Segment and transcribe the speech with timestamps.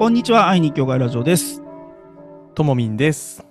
[0.00, 1.62] こんにちは、愛に教会ラジオです。
[2.54, 3.46] ともみんです。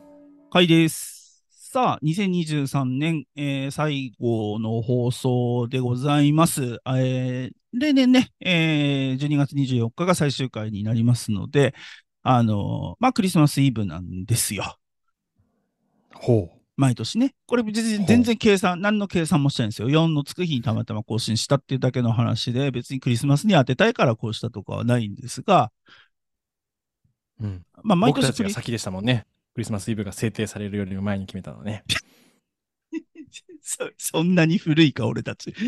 [0.50, 1.46] はいです。
[1.52, 6.80] さあ、2023年、えー最後の放送でございます。
[6.88, 11.76] えー例年ね、えー12月24日が最終回になりますので、
[12.24, 14.80] あのーまあ、クリスマスイブなんですよ。
[16.16, 17.36] ほ毎年ね。
[17.46, 19.90] これ全然計算、何の計算もしてないんですよ。
[19.90, 25.72] 4のつく日にたまたま更新したっていうだけの話で、別にクリスマスに当てたいからこうしたとかはないんですが、
[27.40, 27.44] う。
[27.44, 27.66] うん。
[27.84, 29.26] まあ、毎僕年クリたちが先でしたもんね。
[29.54, 31.84] クリスマスイブが制定されるよりも前に決めたのね。
[33.62, 35.54] そそんなに古いか、俺たち。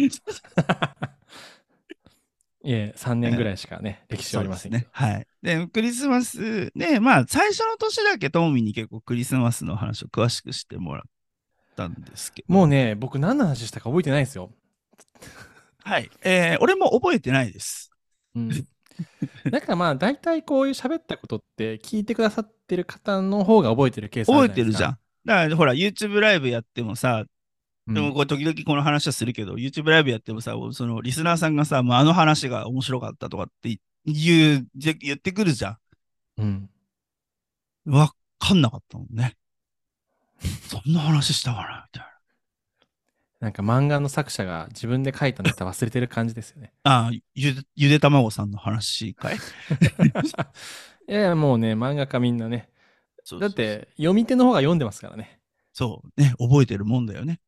[2.63, 4.87] いえ、3年ぐらいしかね、歴史はありませんね。
[4.91, 5.27] はい。
[5.41, 11.03] で、クリスマス、ね、まあ、最初の年だけトモミに結構クリスマスの話を詳しくしてもらっ
[11.75, 12.53] たんですけど。
[12.53, 14.51] もうね、僕何の話したか覚えてないですよ。
[15.83, 16.11] はい。
[16.23, 17.89] えー俺も覚えてないです。
[18.35, 18.67] うん。
[19.49, 24.97] だからまあ、大体こういう喋ったことって、聞いてくださってる方の方が覚えてるケースあ覚えるじゃないですかてるじゃん。
[25.25, 27.25] だから、ほら、YouTube ライブやってもさ、
[27.87, 35.77] うんでもこれ時々この話はするけど、YouTube ライブやってもさ、そのリスナーさんがさ、もうあの話が面白かったとかって言う、じ言ってくるじゃ
[36.37, 36.69] うん。
[37.89, 37.91] ん。
[37.91, 39.35] わかんなかったもんね。
[40.69, 42.20] そんな話したかなみたいな
[43.49, 46.73] んか漫画の作者が自分で書いたネタ忘れてる感じですよね。
[46.83, 46.91] な。
[46.91, 49.35] ああ、ゆで、ゆで卵さんの話かい？
[49.35, 49.39] い
[51.11, 52.69] やいや、もうね、漫画家みんなね。
[53.39, 55.39] だって、読み手の方が読んでますからね。
[55.73, 57.39] そう、ね、覚えてるもんだよね。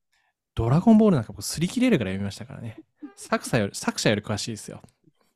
[0.55, 2.79] ドラゴンボールなんか僕擦り切れるぐらい読みましたからね。
[3.15, 4.81] 作者より、作者より詳しいですよ。
[4.83, 4.89] っ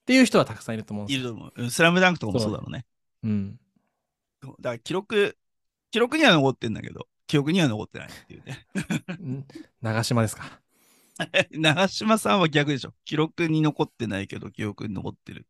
[0.05, 1.21] ていう人はたくさんいると思うんですよ。
[1.21, 1.71] いると思ううん。
[1.71, 2.85] スラムダンクとかもそうだろうね。
[3.23, 3.59] うん。
[4.41, 5.37] だから記録、
[5.91, 8.65] 記録には残ってんだけど、記憶には残ってないっていうね。
[9.21, 9.45] ん？
[9.81, 10.61] 長島ですか？
[11.51, 12.93] 長嶋さんは逆でしょ。
[13.05, 15.47] 記録に残ってないけど、記憶に残ってる。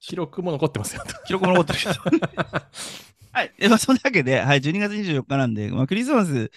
[0.00, 1.02] 記録も残ってますよ。
[1.26, 2.26] 記録も残ってるけど。
[3.32, 3.52] はい。
[3.58, 6.52] でまあ、そんなわけで、はい、12月24日なんで、まあ、クリスマス、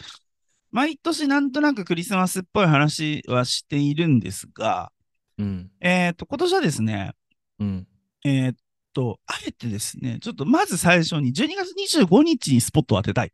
[0.72, 4.92] 毎年なんとなくクリスマスっぽい話はしているんですが、
[5.38, 5.72] うん。
[5.80, 7.14] えっ、と、今年はですね、
[7.60, 7.88] うん。
[8.24, 8.56] えーっ
[8.94, 13.32] と、あえてですね、ちょっとまず最初に12月25日にスポットを当てたい。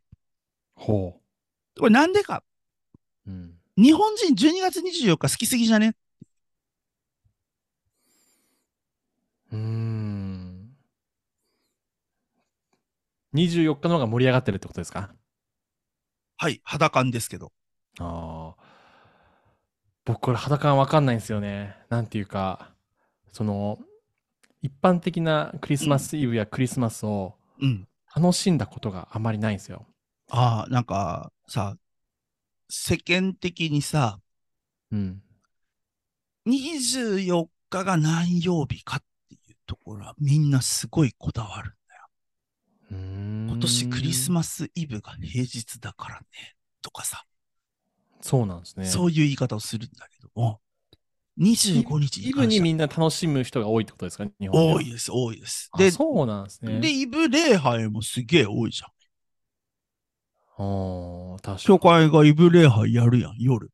[0.74, 1.20] ほ
[1.78, 2.42] これなんでか？
[3.26, 3.30] う。
[3.30, 3.54] うん。
[3.76, 5.96] 日本人12月24日好きすぎじゃね？
[9.52, 10.76] うーん。
[13.34, 15.14] 24日の方が盛り上がってるってことですか？
[16.36, 17.52] はい、肌感ですけど。
[17.98, 18.64] ああ。
[20.04, 21.76] 僕これ肌感わかんないんですよね。
[21.88, 22.74] なんていうか、
[23.32, 23.78] その、
[24.62, 27.88] 一般的なクリスマスイブやクリスマスをうん。
[28.14, 29.86] 楽しんだことがあまりないんですよ。
[30.36, 31.76] ああ、なんかさ、
[32.68, 34.18] 世間的にさ、
[34.90, 35.22] うん。
[36.46, 42.08] 24日が何曜日かっていうところはみんなすごいこだわるんだよ。
[42.90, 46.26] 今年クリスマスイブが平日だからね、
[46.82, 47.24] とかさ、
[48.20, 48.86] そうなんですね。
[48.86, 50.60] そういう言い方をするんだけども、
[51.38, 54.26] 25日にイブにみんな楽しむ人が多いってことですか？
[54.40, 55.68] 日本多いです、多いです。
[55.72, 56.80] あで、そうなんですね。
[56.80, 58.90] で、イブ礼拝もすげえ多いじゃん。
[60.56, 61.58] あー確かに。
[61.58, 63.70] 教会がイブ礼拝やるやん、夜。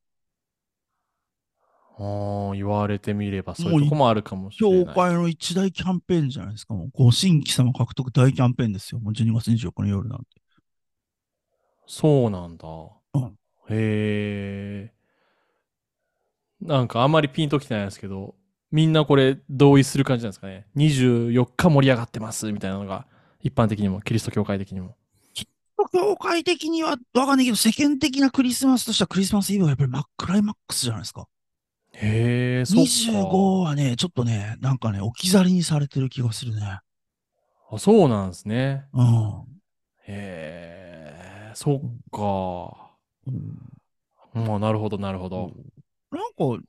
[1.98, 4.86] あー言われてみればそういうとこもあるかもしれない。
[4.86, 6.74] 教会の一大キャンペーンじゃないですか。
[6.74, 9.00] もうご新規様獲得大キャンペーンですよ。
[9.00, 10.24] もう12月24日の夜なんて。
[11.86, 12.68] そうなんだ。
[13.14, 13.36] うん
[13.68, 14.92] へえ。
[16.60, 18.34] なんかあんまりピンときてないですけど、
[18.70, 20.66] みんなこれ同意する感じなんですかね。
[20.76, 23.06] 24日盛り上がってますみたいなのが、
[23.40, 24.96] 一般的にも、キリスト教会的にも。
[25.92, 31.26] 教会的にはわかんないけど、世間的なクリスマスとしてはクリスマスイブはやっぱりマクライマックスじゃないですか。
[31.92, 32.80] へえ、そっか。
[32.82, 36.80] 25はね、ちょっとね、なんかね、置き去りにされてる気がするね。
[37.70, 38.84] あ、そうなんですね。
[38.92, 39.44] うん。
[40.06, 41.80] へえ、そっ
[42.10, 42.90] か。
[43.26, 43.70] うん
[44.32, 45.52] まあ、なるほど、なるほど。
[46.10, 46.64] なんか、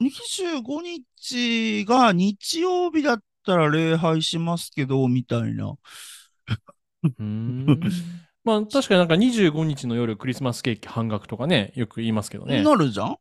[0.00, 5.76] 25日が日曜日だったら礼拝しますけど、みたいな。
[7.04, 7.80] うーん。
[8.44, 12.62] まあ、確かになんか25日の夜クリスマスケーキ半額とかね、よく言いますけどね。
[12.62, 13.16] なるじゃん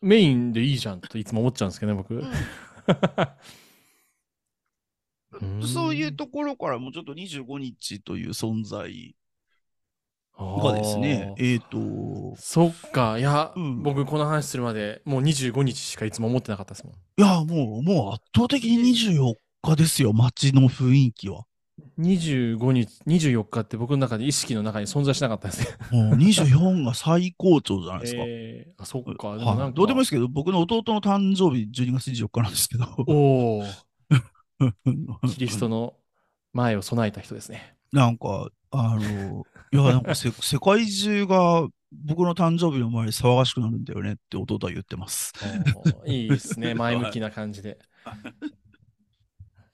[0.00, 2.14] メインでいいじゃんといつも思っちゃうんですけどね、僕。
[2.14, 2.30] うん
[5.62, 9.14] そういうところからもちょっと25日という存在
[10.38, 13.18] がですね、えっ、と、そっか。
[13.18, 16.94] いや、うん僕この話するまでもう25日しかいつも思ってなかったですもん。
[16.94, 21.44] いや、もう、もう圧倒的に24日ですよ、街の雰囲気は。
[21.98, 25.76] 25日、24日って僕の中で意識の中に存在しなかったですね。
[25.90, 28.22] もう24が最高潮じゃないですか。
[28.24, 29.36] えー、あ、そっか。
[29.36, 33.64] でもなんかはい、どうでもいいですけど、僕の弟の誕生日12月24日なんですけど、おお。
[35.28, 35.94] キリストの
[36.52, 37.74] 前を備えた人ですね。
[37.92, 45.32] なんか、あの、いや、なんかせ 世界中が僕の誕生日の前に騒がしくなるんだよねって弟は言ってます。
[46.06, 46.74] いいですね。
[46.74, 47.78] 前向きな感じで。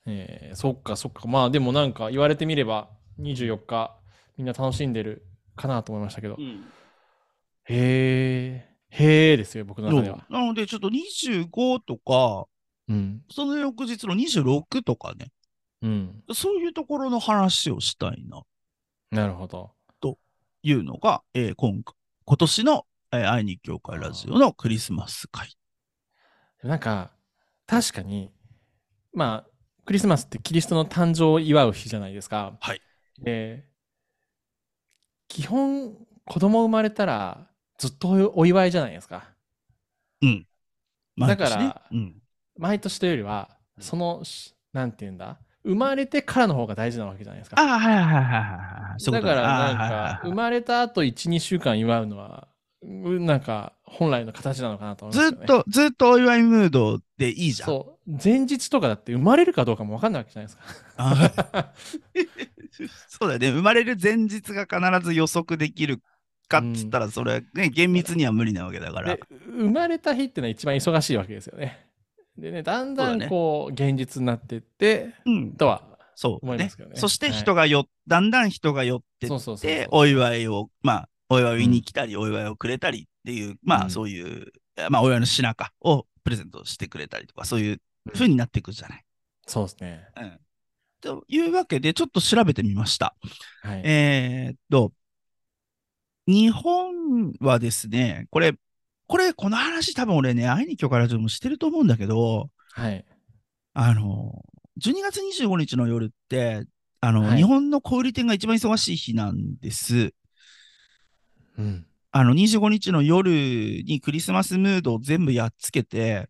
[0.06, 1.26] えーそっかそっか。
[1.28, 3.96] まあでもなんか言われてみれば24日
[4.36, 6.36] みんな楽しんでるかなと思いましたけど。
[7.66, 10.26] へえ、へえですよ、僕の中では。
[10.28, 12.46] なので、ちょっと25とか、
[12.88, 13.22] うん。
[13.30, 15.32] その翌日の26とかね、
[15.80, 16.22] うん。
[16.34, 18.42] そういうところの話をしたいな、
[19.10, 19.72] なるほど。
[20.66, 25.56] いうのが、えー今回、今年の、えー愛に教会ラジオのクリスマス会。
[26.62, 27.10] なんか、
[27.66, 28.30] 確かに、
[29.12, 29.53] まあ、
[29.84, 32.56] クリスマスってキリストの誕生を祝う日じゃないですか。
[32.60, 32.80] はい。
[33.22, 33.64] で、
[35.28, 35.94] 基本、
[36.26, 37.46] 子供生まれたら
[37.78, 39.24] ずっとお祝いじゃないですか。
[40.20, 40.46] 毎
[41.16, 42.14] 年ねだからうん、
[42.58, 45.38] 毎年というよりは、その、しなんていうんだ？
[45.64, 47.60] 生まれてからの方が大事なわけじゃないですか。
[47.60, 52.53] ああ、はいはいはいはいだからなんか、はい生まれた後1、2週間祝うのは、う
[52.86, 55.36] なんか、本来の形なのかなと思いますよね。
[55.38, 57.68] ずっと、ずっとお祝いムードでいいじゃん。
[57.68, 58.18] そう。
[58.22, 60.64] 前日とかだって生まれるかどうかも分かんないわけじゃないですか。
[60.96, 61.72] あ
[63.08, 63.50] そうだよね。
[63.50, 66.02] 生まれる前日が必ず予測できる
[66.48, 69.22] かっつったら、それはね、厳密には無理なわけだからで。
[69.46, 71.86] 生まれた日ってのは一番忙しいわけですよね。
[72.36, 75.52] でね、だんだんこう、現実になってって、うん。
[75.52, 75.82] とは、
[76.16, 84.52] そうね思いますけどねそしてはい人がよ、だんだん人が寄ってそうそうそうそうって、お祝いを、まあ、お祝いに来たり、お祝いをくれたりっていう、まあ、うんそういう、
[84.90, 87.82] まあ、お祝いの品かをプレゼントしてくれたりとか、そういう
[88.12, 89.04] 風になっていくじゃない。
[89.46, 90.08] そうですね。
[90.16, 90.38] うん。
[91.00, 93.14] というわけで、ちょっと調べてみました。
[93.62, 93.82] はい。
[93.84, 94.92] えーっと、
[96.26, 98.54] 日本はですね、これ、
[99.06, 103.04] これ、この話多分俺ね、会いに今日からもしてると思うんだけど、はい。
[103.74, 104.42] あの、
[104.80, 106.64] 12月25日の夜って、
[107.00, 110.14] あの、はい日本の小売店が一番忙しい日なんです。
[111.58, 111.86] うん。
[112.10, 113.30] あの、25日の夜
[113.82, 116.28] にクリスマスムードを全部やっつけて、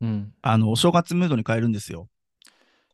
[0.00, 0.32] うん。
[0.42, 2.08] あの、お正月ムードに変えるんですよ。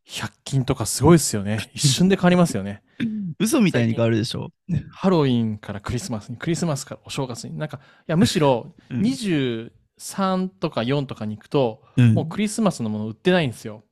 [0.06, 1.70] 100均とかすごいですよね。
[1.74, 2.82] 一瞬で変わりますよね。
[3.38, 4.52] 嘘みたいに変わるでしょ。
[4.90, 7.56] ハロウィンからクリスマスに、クリスマスからお正月に。
[7.56, 13.84] なんか、いや、むしろ うん23とか4とかに行くと、うんもうクリスマスのもの売ってないんですよ。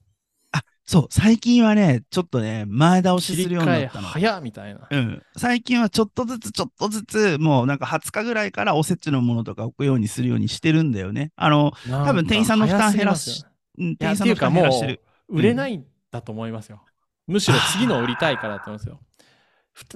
[0.89, 4.09] そう、最近はね、ちょっとね、前倒しするようになったの。
[4.09, 4.89] 早っみたいな。
[4.91, 5.23] うん。
[5.37, 11.31] 最近はちょっとずつちょっとずつ、もうなんか20日ぐらいからおせちのものとか置くようにするようにしてるんだよね。
[11.37, 13.45] あの、多分店員さんの負担減らし
[13.77, 15.03] うんいや、店員さんの負担減らしてる。
[15.29, 16.81] 売れないんだと思いますよ。
[17.27, 19.01] むしろ次の売りたいからだと思いますよ。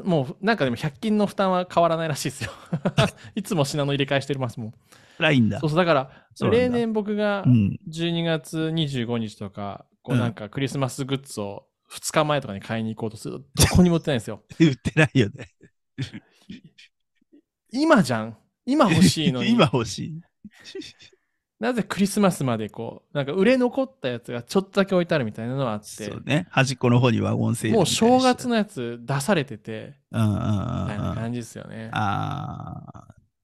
[0.04, 2.50] もうなんかでも100均の負担は変わらないらしいですよ。
[3.34, 4.74] いつも品の入れ替えしてますもん。
[5.16, 5.70] ラインだそう。
[5.70, 6.10] そう、だから、
[6.50, 7.78] 例年僕がうん。
[7.88, 14.42] 12月25日とか、こううんなんかクリスマスグッズを2日前とかに買いに行こうとすると、どこにも売ってないんですよ。
[14.58, 15.48] 売ってないよね。
[17.70, 18.36] 今じゃん。
[18.64, 19.50] 今欲しいのに。
[19.50, 20.22] 今欲しい。
[21.62, 26.48] なぜクリスマスまでこう、なんか売れ残ったやつがちょっとだけ置いてあるみたいなのはあってそう、ね。
[26.50, 30.38] 端っこの方にワゴンセールもう正月のやつ出されてて、うんうんうんうん。
[30.38, 31.88] みたいなあ感じですよね。
[31.92, 32.91] あー、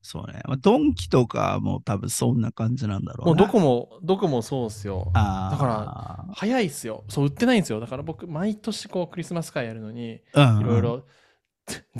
[0.00, 0.40] そうね。
[0.44, 3.26] まあ、ドンキとかも多分そんな感じなんだろうな。
[3.26, 5.10] もうどこも、どこもそうっすよ。
[5.14, 7.04] だか早いっすよ。
[7.08, 7.80] そう、売ってないんですよ。
[7.80, 11.04] だから僕、毎年こう、クリスマス会やるのに、ら、うんいろいろ、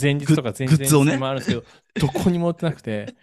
[0.01, 1.65] 前日とか前日グッズをねにもあるんですけど、
[2.07, 3.15] どこにも売ってなくて、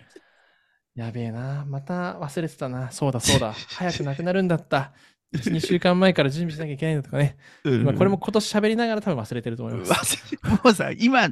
[0.96, 4.94] やべえな、また忘れてたな、そうだそうだ、早くなくなるんだった。
[5.34, 7.38] 1、2週間前から準備しなきゃいけないんだとかね。
[7.64, 10.38] うんまあ、これも今年喋りながら多分忘れてると思います。
[10.64, 11.30] もうさ、今、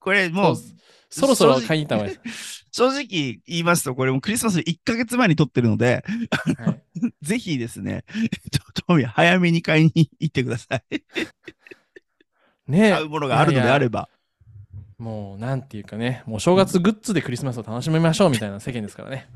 [0.00, 0.56] これもう
[1.10, 2.20] そろそろ買いに行った方がいいで
[2.72, 6.04] 正直言いますと、これもうクリスマス1ヶ月前に撮ってるので、
[6.56, 6.62] す。
[6.62, 6.82] はい、
[7.22, 8.04] ぜひですね、
[8.52, 11.02] ちょトミー早めに買いに行ってください。
[12.68, 14.08] ねえ買うものがあるのであれば。
[14.98, 19.28] もう、なんていうかね、もう正月グッズでクリスマスを楽しみましょうみたいな世間ですからね。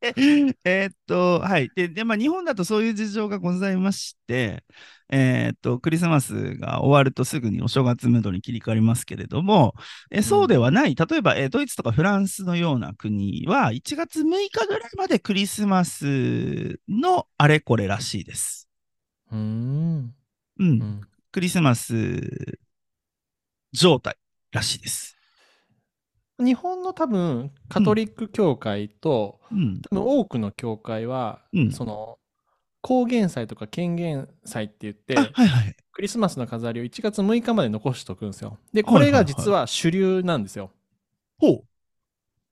[0.64, 1.70] えーっと、はい。
[1.74, 4.64] で、でまあ、日本だとそういう事情がございまして、
[5.10, 9.74] えーっと、クリスマスが終わるとすぐにお正月ムードに切り替わりますけれども、
[10.12, 18.68] えそうではない、例えば、えードイツとかフランスのような国は、1月6日ぐらいまでクリスマスのあれこれらしいです。
[20.58, 20.76] うん。
[20.80, 21.94] うんクリスマス
[23.72, 24.16] 状態
[24.52, 25.17] らしいです。
[26.38, 29.80] 日本の多分、カトリック教会と、うん。
[29.90, 32.18] 多分多くの教会は、うんその、
[32.80, 35.76] 高原祭とか権限祭って言って、あ、はいはい。
[35.92, 38.56] クリスマスの飾りを1月6日まで残しておくんですよ。
[38.72, 40.70] で、これが実は主流なんですよ。
[41.38, 41.64] ほう。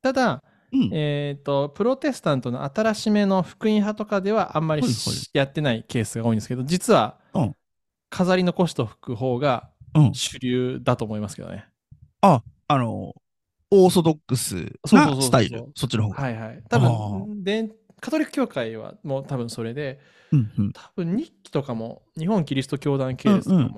[0.01, 0.89] ただ、うん。
[0.91, 7.55] えっ、と、プロテスタントの新しめの福音派とかではあんまりはいしはいやってないケースが多いんですけど、実はうん、
[8.09, 10.13] 飾り残しておく方がうん。
[10.13, 11.65] 主流だと思いますけどね。
[12.21, 13.15] あの、
[13.71, 14.55] オーソドックス
[14.91, 15.65] なスタイル。
[15.75, 16.21] そっちの方が。
[16.21, 16.63] はいはい。
[16.69, 17.69] 多あ分、で
[17.99, 19.99] カトリック教会はもう多分それで、
[20.31, 20.71] うんうん。
[20.71, 23.73] 多分日記とかも、日本キリスト教団系列とかも、うんうん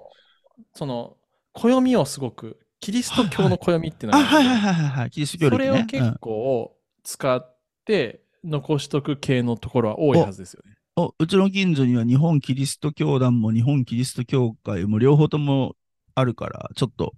[0.74, 1.16] その、
[1.54, 5.10] 暦をすごく、キリスト教の暦っていうのあ、がはいはいはいはいはい。
[5.10, 5.58] キリスト教ね。
[5.58, 10.72] れを結構使って残しとく系のところは多いはずですよね。
[10.72, 15.78] うんおうちの近所には日本キリスト教団も日本キリスト教会も両方とも
[16.14, 17.14] あるから、ちょっと、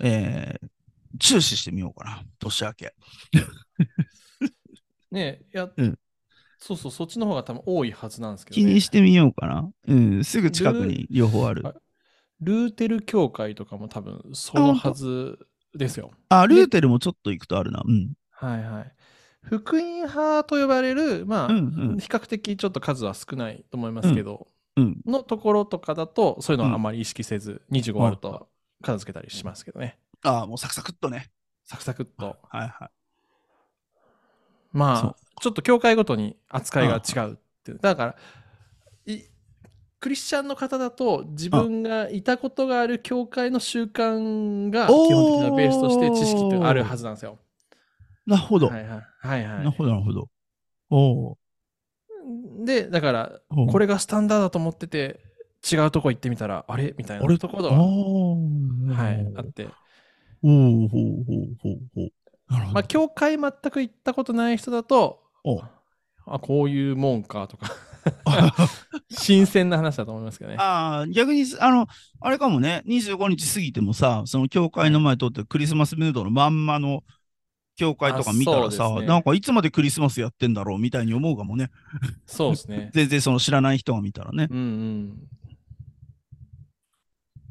[0.00, 0.68] えー、
[1.18, 2.22] 注視してみようかな。
[2.38, 2.94] 年明け。
[5.10, 5.98] ねいや、うん
[6.62, 8.74] そうそう、そっちの方が多分多いはずなんですけど、気ね。
[8.74, 9.70] にしてみようかな。
[9.88, 11.74] うん、すぐ近くに両方あるル。
[12.40, 15.38] ルーテル教会とかも多分そのはず
[15.74, 16.10] ですよ。
[16.28, 17.82] あ、ルーテルもちょっと行くとあるな。
[17.84, 18.12] うん。
[18.30, 18.92] はいはい。
[19.42, 21.60] 福音派と呼ばれる、まあ、うんう
[21.94, 25.00] ん比較的ちょっと数は少ないと思いますけど、うん。
[25.06, 28.48] のところとかだと、そういうのはあまり意識せず、25あると
[28.82, 29.98] 片付けたりしますけどね。
[30.22, 31.30] あもうサクサクっとね。
[31.64, 32.36] サクサクっと。
[32.48, 32.90] はいはい。
[34.72, 37.78] まあ、ちょっと教会ごとに扱いが違うっていう。
[37.80, 38.16] だから、
[39.06, 39.22] い
[39.98, 47.38] クリスチャンの方だと、自分がいたことがある教会の習慣が基本的なベースとして知識ってあるはずなんですよ。
[48.26, 48.68] なるほど。
[48.68, 49.00] はいはい。
[49.20, 50.28] はいはいなるほど、なるほど。
[50.90, 51.36] おー
[52.64, 55.20] で、だから、これがスタンダードだと思ってて、
[55.70, 56.94] 違うとこ行ってみたら、あれ？
[56.96, 59.68] みたいなところが、はい、あって。
[60.42, 62.12] ほうほうほうほうほう。
[62.48, 62.74] なるほど。
[62.74, 65.62] まあ、教会全く行ったことない人だと、お
[66.26, 67.70] あ、こういうもんかとか、
[69.10, 70.56] 新鮮な話だと思いますけどね。
[70.58, 71.86] ああ、逆に、あの、
[72.20, 77.02] あれかもね、25日過ぎてもさ、その教会の前通ってクリスマスムードのまんまの
[77.76, 81.70] 教会とか見たらさ、ねなんかいつまでクリスマスやってんだろうみたいに思うかもね。
[82.26, 82.90] そうですね。
[82.94, 84.48] 全然その知らない人が見たらね。
[84.50, 85.18] うんうん。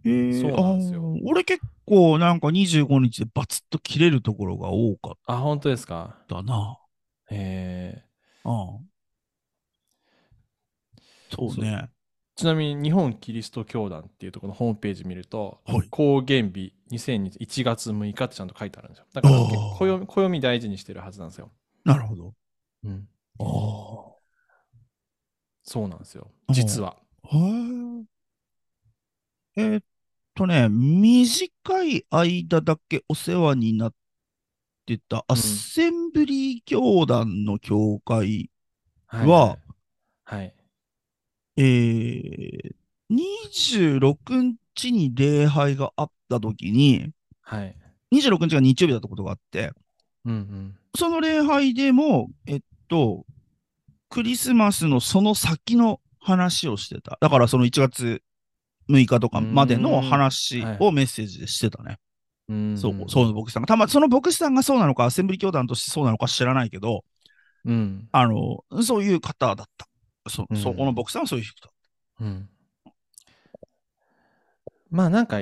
[0.05, 6.17] へーそうなんですよ俺結構なんか25日でバツッと切れるところが多かっあ、本当ですか？
[6.27, 6.79] たな。
[7.31, 8.03] え
[8.43, 8.79] ああ
[11.35, 11.69] そうね。
[11.85, 11.89] ー
[12.35, 19.05] ちなみに日本キリスト教団っていうところのホームページ見ると、はい公元日2001 1月6日ってちゃんと書いてあるんですよ。
[19.13, 19.35] だから
[19.77, 21.51] 暦暦大事にしてるはずなんですよ。
[21.83, 22.33] なるほど。
[22.83, 23.07] うん。
[23.39, 24.19] ああ。
[25.63, 26.31] そうなんですよ。
[26.47, 26.97] うん実は。
[27.23, 28.03] へー
[29.55, 29.83] えーっ
[30.39, 33.93] とね、短い間だけお世話になっ
[34.85, 38.49] てたアッセンブリー教団の教会、
[39.05, 39.27] はい。
[39.27, 39.57] は
[40.23, 40.55] はい。
[41.57, 42.73] えー、
[43.11, 47.75] 26日に礼拝があった時に、はい。
[48.13, 49.73] 26日が日曜日だったことがあって、
[50.23, 50.75] うんうん。
[50.97, 53.25] その礼拝でも、えっと、
[54.07, 57.17] クリスマスのその先の話をしてた。
[57.19, 58.23] だからその1月
[58.89, 61.97] 6日とかまでの話をメッセージでしてたね。
[62.49, 63.67] うんそう、そうの牧師さんが。
[63.67, 67.03] たま、その牧師さんがそうなのか、アッセンブリ教団としてそうなのか知らないけど、
[67.65, 68.09] うん。
[68.11, 69.87] あの、そういう方だった。
[70.27, 71.73] そ、うんそこの牧師さんはそういう人だっ
[72.21, 72.49] うん。
[74.89, 75.39] まあなんか、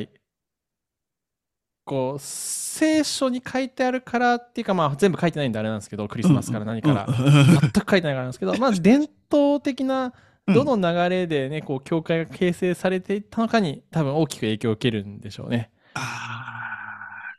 [1.86, 6.94] こう、聖書に書いてあるからっていうか、まあ全部書いてないんであれなんですけど、クリスマスから何た。
[6.94, 10.14] から、うん全く書いてないからなんですけど、まあ伝統的な、うん
[10.54, 15.72] どの流れでね、こう、教会が形成されていったのかに、多分大きく影響を受けるんでしょうね。
[15.94, 16.00] あ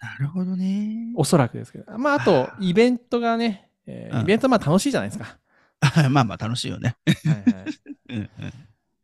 [0.00, 1.12] あ、なるほどね。
[1.16, 1.98] おそらくですけど。
[1.98, 5.38] まああと、イベントがね、えーうんイベントまあ楽しいじゃないですか。
[6.10, 6.96] まあまあ楽しいよね。
[7.06, 7.64] はいはい。
[8.10, 8.52] うんうんっ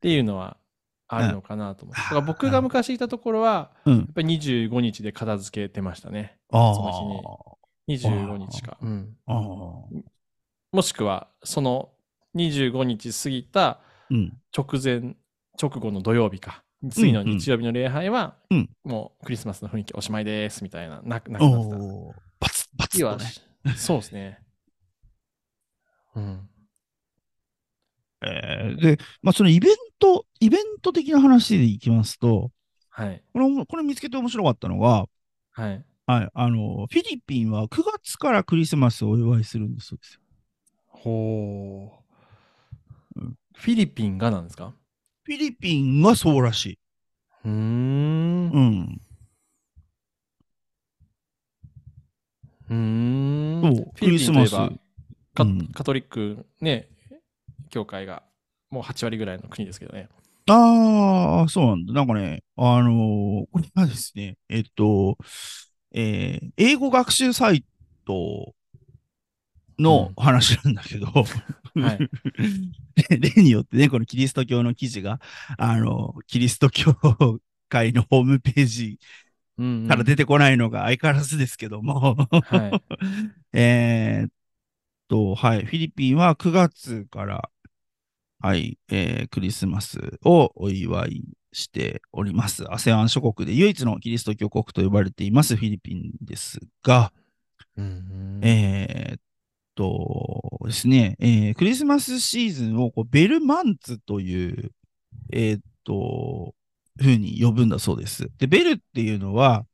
[0.00, 0.58] ていうのは
[1.08, 2.02] あるのかなと思って。
[2.02, 6.36] だから僕が昔いたところは、うんやっぱり25日で片付けてましたね。
[6.52, 8.76] あその日に25日か。
[10.72, 11.90] もしくは、その
[12.34, 13.93] 25日過ぎたうん。
[14.56, 15.16] 直前、
[15.60, 16.64] 直後の土曜日か。
[16.90, 21.76] 次の日曜日の礼拝は、うんもうクリスマスの雰囲気おしまいです、みたいな、なくなってた。
[22.40, 22.98] バツバツ
[23.64, 23.76] ね。
[23.76, 24.38] そうですね。
[26.14, 26.48] うん。
[28.22, 32.50] えーで、まあそのイベント、イベント的な話でいきますと、
[32.90, 33.22] はい。
[33.32, 35.06] これこれ見つけて面白かったのが、
[35.52, 35.84] はい。
[36.06, 39.98] はい、あの、フィリピンは9月からクリスマスをお祝いするんですよ。
[40.86, 42.03] ほううん。
[43.54, 44.74] フィリピンがなんですか？
[45.24, 46.78] フィリピンはそうらしい。
[47.44, 48.50] うーん。
[48.50, 49.00] うん。
[52.70, 53.74] うーん。
[53.74, 54.78] そうフィリピンといえばクリスマス
[55.34, 56.88] カうんカトリックね、
[57.70, 58.22] 教会が
[58.70, 60.08] もう8割ぐらいの国ですけどね。
[60.46, 61.92] ああ、そうなんだ。
[61.94, 65.16] なんかね、あのーこれがですね、えっと、
[65.92, 67.64] えー英語学習サイ
[68.06, 68.54] ト
[69.78, 72.08] の話なんだけど、はい。
[73.36, 75.20] 例によってね、このキリスト教の記事が、
[75.58, 76.94] あの、キリスト教
[77.68, 78.98] 会のホームページ
[79.58, 79.88] うんうん。
[79.88, 82.82] から出てこないのが相変わらずですけども、はい。
[83.52, 84.30] えーっ
[85.08, 87.50] と、はい、フィリピンは9月から、
[88.40, 92.64] はい、えークリスマスをお祝いしております。
[92.64, 97.12] ASEAN 諸国で唯一のキリスト教国と呼ばれていますフィリピンですが、
[97.76, 98.40] うんうん。
[98.42, 99.20] えーっ
[99.74, 104.72] とですね、えークリスマスシーズンをこうベルマンツという、
[105.32, 106.54] えーっと、
[107.00, 108.30] ふうに呼ぶんだそうです。
[108.38, 109.64] で、ベルっていうのは、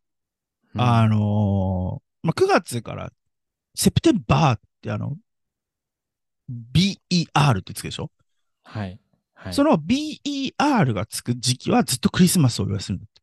[0.74, 3.12] うんあのーまあ、9月から
[3.74, 5.16] September ってあの、
[6.50, 8.10] BER ってつくでしょ、
[8.64, 8.98] はい。
[9.34, 9.54] はい。
[9.54, 13.20] その BER がつく時期はずっとクリスマスをお祝いするんだって。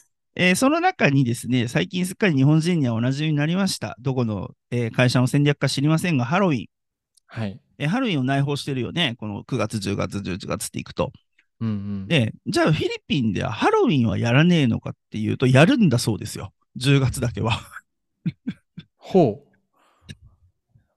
[0.36, 3.96] えーその中にですね、最近すっかり日本人にはおなじみになりました。
[4.00, 6.66] どこの、えー会社の戦略か知りませんが、ハロウィン。
[7.26, 7.60] はい。
[7.78, 9.14] えーハロウィンを内包してるよね。
[9.18, 11.12] この9月、10月、11月っていくと。
[11.60, 12.08] うんうん。
[12.08, 16.52] で、じゃあフィリピンではハロウィンはやらねえのかっていうと、やるんだそうですよ。
[16.76, 17.60] 10月だけは。
[18.96, 19.54] ほう。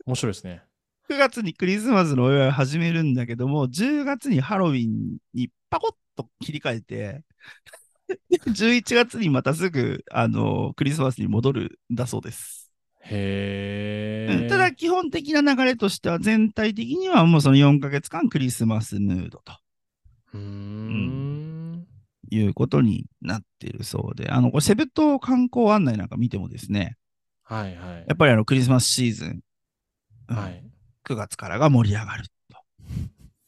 [0.05, 0.63] 面白いですね。
[1.10, 7.23] 9月にクリスマスのお祝いを始めるんだけども、10月にハロウィンにパコッと切り替えて、
[8.30, 12.71] で11月にまたすぐ、あの、クリスマスに戻るんだそうです。
[13.01, 14.34] へえ。
[14.34, 19.54] うんただ、基本的な流れとしては、全体的にはもうその4ヶ月間クリスマスムードと
[20.34, 21.38] うーん。
[22.30, 26.96] いうことになっているそうで、あの、これセブ島観光案内なんか見てもですね、
[27.47, 28.13] はいはいや。
[28.13, 29.39] っぱりあのクリスマスシーズン、
[30.29, 30.63] うんはい。
[31.05, 32.57] 9月からが盛り上がると。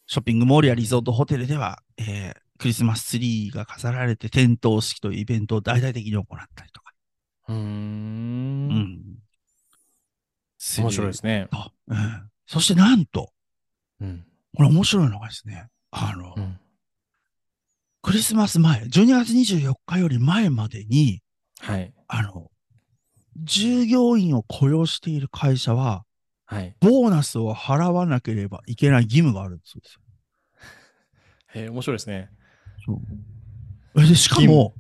[0.07, 6.93] ショッピングモールやリゾートホテルでは、えークリスマスツリーが飾られて点灯式というイベントを大々的に行ったりとか。
[7.47, 7.55] うー。
[7.55, 9.19] うん
[10.77, 11.47] 面白いですね。
[11.51, 12.29] とうん。
[12.45, 13.31] そしてなんと、
[14.01, 14.25] うん。
[14.57, 16.59] これ面白いのがですね、あの、うん。
[18.01, 21.21] クリスマス前、12月24日より前までに、
[21.62, 21.93] はい。
[22.07, 22.51] あの、
[23.43, 26.06] 従業員を雇用している会社は、
[26.45, 26.75] はい。
[26.80, 29.82] ボーナスを払わなければいけない義務があるんですよ。
[31.54, 32.30] へえ、面白いですね。
[33.95, 34.73] えでしか義も、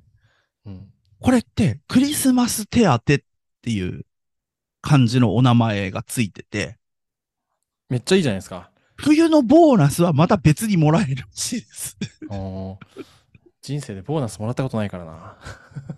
[0.65, 0.91] うん。
[1.19, 3.23] これってクリスマス手当って
[3.65, 4.05] いう
[4.81, 6.77] 感じのお名前がついてて、
[7.89, 8.71] めっちゃいいじゃないですか。
[8.95, 11.97] 冬のボーナスはまた別にもらえるらしいです。
[13.61, 15.37] 人生でボーナスもらったことないからな。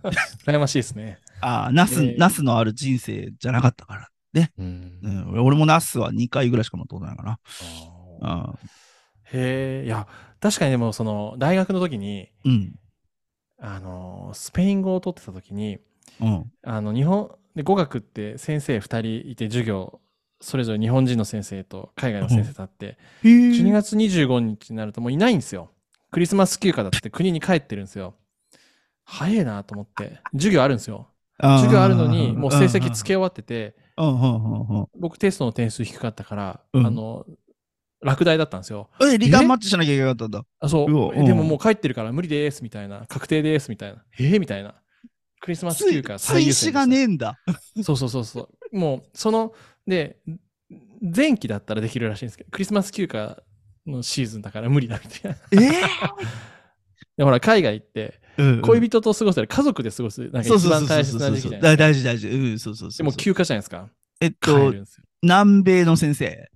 [0.46, 1.20] 羨ましいですね。
[1.42, 4.08] ああ、ナス、えーナスのある人生じゃなかったから。
[4.58, 5.00] うん。
[5.02, 7.40] うん、俺もナスは2回ぐらいしかもらったことないかな。
[8.22, 8.54] あ
[9.34, 10.08] へえ、いや、
[10.40, 12.74] 確かにでも、その、大学の時に、うん。
[13.60, 15.80] あの、スペイン語を取ってた時に、
[16.20, 16.52] うん。
[16.64, 20.00] あの、日本、で語学って先生2人いて授業、
[20.40, 25.70] それぞれ日本人の先生と海外の先生とあって、へー12月25日になるともういないんですよ。
[26.12, 28.16] クリスマス休暇だって国に帰ってるんですよ。
[29.04, 30.20] 早いなと思って。
[30.34, 31.08] 授業あるんですよ。
[31.42, 33.76] 授業あるのに、もう成績つけ終わってて、
[35.00, 37.26] 僕テストの点数低かったから、うんあの、
[38.04, 38.90] 落第だったんですよ。
[39.02, 40.44] え、リターンマッチしなきゃいけなかったんだ？
[40.60, 43.06] あ、そうでもうんもう帰ってるから無理です、みたいな。
[43.08, 44.04] 確定です、みたいな。
[44.20, 44.40] えー？
[44.40, 44.76] みたいな。
[45.40, 47.38] クリスマス休暇最優先がねえんだ。
[47.84, 48.78] そうそうそうそう。
[48.78, 49.54] もう、その、
[49.88, 50.20] で、
[51.02, 53.38] 前期だったらできるらしいんですけど、クリスマス休暇
[53.88, 55.38] のシーズンだから無理だみたいな。
[55.64, 55.72] え
[57.18, 61.62] でほら、海外行って、え恋人と過ごすより家族で過ごす、なんか一番大切な時期じゃない。
[61.62, 62.30] 大大事大事。
[62.30, 62.98] うん、そうそうそう。
[62.98, 63.90] でも休暇じゃないですか。
[64.20, 64.74] えっ帰と。
[65.22, 66.50] 南米の先生。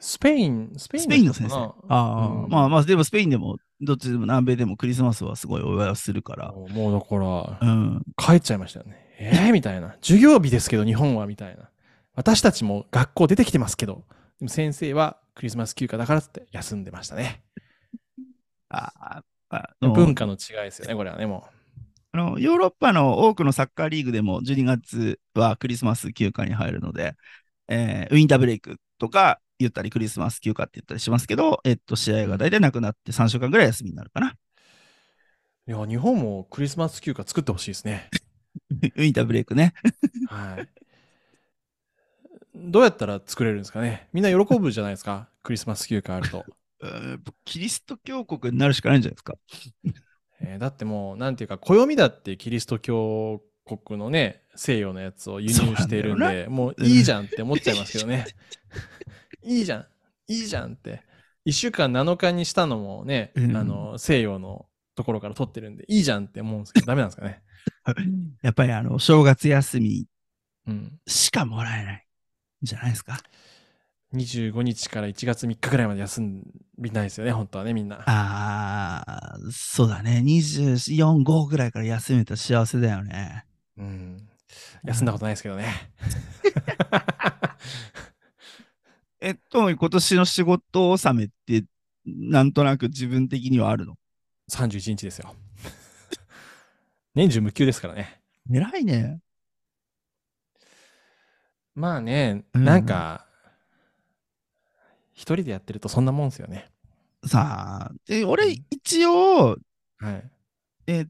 [0.00, 1.56] スペイン、スペインの先生。
[1.56, 6.46] ああ、うんまあまあ、でもスペインでも、どっちでも南米でもクリスマスはすごいお祝いをするから。
[6.48, 8.02] なもうだから、うん。
[8.16, 9.04] 帰っちゃいましたよね。
[9.18, 9.96] えー、みたいな。
[10.00, 11.70] 授業日ですけど、日本はみたいな。
[12.14, 14.04] 私たちも学校出てきてますけど、
[14.38, 17.42] でも先生はクリスマス休暇だからって休んでましたね。
[18.68, 19.24] ああ
[19.56, 21.48] あの文化の違いですよね、これはね、も
[22.12, 27.14] あのヨーロッパの多くのサッカーリーグでも12月はクリスマス休暇に入るので、
[27.68, 34.34] えーウィンターブレイクとか言ったり、クリスマス休暇って言ったりしますけど、えっと、試合が大体なくなって3週間ぐらい休みになるかな。
[35.66, 38.10] いや、日本もクリスマス休暇作ってほしいですね。
[38.96, 39.72] ウィンターブレイクね。
[40.28, 40.68] はい。
[42.54, 46.44] どうやったら作れるんですかねみんな喜ぶじゃないですかクリスマス休暇あると。
[47.44, 49.34] キリスト教国になるしかないんじゃないですか？
[50.40, 58.26] えーだってもう、なんていうか、暦だってキリスト教国のね、西洋のやつを輸入しているんで、もういいじゃんって思っちゃいますけどね。
[59.42, 59.86] いいじゃん、
[60.28, 61.02] いいじゃんって。
[61.44, 67.42] 1週間7日にしたのもね、うんあの、西洋のところから取ってるんで、いいじゃんって思うんですけど、ダメなんですかね？
[68.42, 70.06] やっぱりあの、正月休み
[70.66, 70.98] うん。
[71.06, 73.18] しかもらえないんじゃないですか？
[74.14, 76.42] 25日から1月3日ぐらいまで休ん
[76.78, 77.96] みないですよね、本当はね、みんな。
[78.06, 80.22] ああ、そうだね。
[80.24, 83.44] 24、5ぐらいから休めたら幸せだよね。
[83.76, 84.28] うん。
[84.84, 85.72] 休んだことないですけどね。
[89.20, 91.64] えっと、今年の仕事納めって、
[92.04, 93.96] なんとなく自分的にはあるの
[94.50, 95.34] ？31日ですよ。
[97.14, 98.20] 年中無休ですからね。
[98.50, 99.20] 偉いね。
[101.74, 103.26] まあね、うんなんか、
[105.14, 106.70] 一人でやってるとそんなもんですよね。
[107.26, 109.56] さあ、で俺、一応、
[109.98, 110.30] はい。
[110.86, 111.06] えっ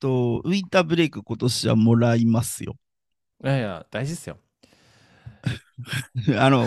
[0.00, 2.74] と、ウィンターブレイク今年はもらいますよ。
[3.44, 4.38] いやいや、大事ですよ。
[6.38, 6.66] あの、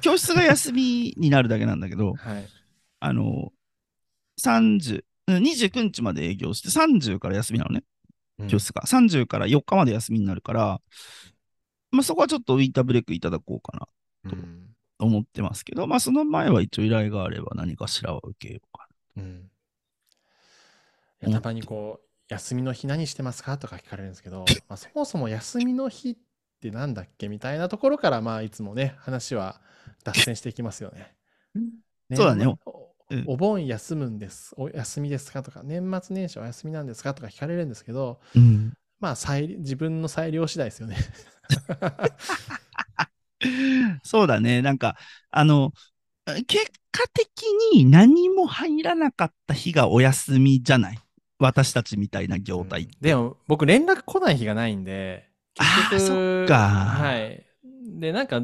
[0.00, 2.48] 教室が休みになるだけなんだけど、はい。
[3.00, 3.52] あの、
[4.40, 7.82] 30、うん29日まで営業して30から休みなのね、
[8.38, 8.86] うん教室が。
[8.86, 10.80] 30から4日まで休みになるから、
[11.90, 13.76] まあそこはちょっとウィンターブレイクいただこうか
[14.24, 14.75] なうん。
[14.98, 19.50] と思ってますけど、まあその前は一応依頼があれば何かしらは受けようかうん。
[21.22, 26.16] いやたまにこう、休みの日何してますかとか聞かれるんですけど、まあ、そもそも休みの日っ
[26.60, 29.60] てなんだっけみたいなところから、まあ、いつもね、話は
[30.04, 31.14] 脱線していきますよね。
[32.08, 32.16] な。
[32.18, 32.46] そうだね。
[32.46, 34.52] おうんお盆休むんです。
[34.56, 38.72] お休みですかとか、年末年始お休みなんですかとか聞かれるんですけど、うん。
[38.98, 40.96] まあ、裁自分の裁量次第ですよね。
[44.02, 44.62] そうだね。
[44.62, 44.96] なんか、
[45.30, 45.72] あの、
[46.46, 47.42] 結果的
[47.74, 50.98] に何も入らなかった日がお休みじゃない？
[51.38, 52.88] 私たちみたいな業態。
[53.00, 57.44] でも、僕、連絡来ない日がないんで、あーそっかはい。
[57.98, 58.40] で、なんか、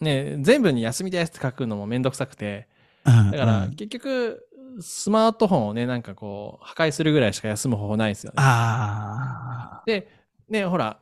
[0.00, 2.66] ね、全部に休みですって書くのもめんどくさくて、
[3.04, 4.46] だだから、結局、
[4.80, 8.36] スマートフォンをね、なんかこう、破壊するぐらいしか休む方法ないですよね。
[8.42, 10.08] あで、
[10.48, 10.98] ね、ほら、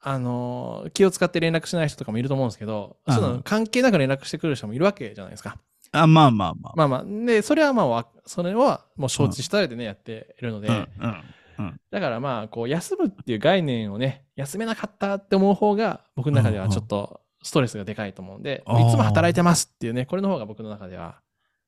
[0.00, 5.56] あのー気を使って連絡しない人とかもいると思うんですけど、うんその関係なく連絡してくる人もいるわけじゃないですか。
[5.92, 6.02] あ。
[6.02, 6.72] あ、まあまあまあ。
[6.76, 21.20] まあまあ、で、それはまあわ、それはもう承知した上でね、やっているので、うんうんだからまあ、こう、休むっていう概念をね、休めなかったって思う方が、僕の中ではちょっとストレスがでかいと思うんで、あーいつも働いてますっていうね、これの方が僕の中では